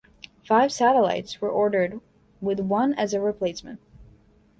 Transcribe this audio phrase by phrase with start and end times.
[0.43, 2.01] Five satellites were ordered,
[2.41, 3.79] with one as a replacement.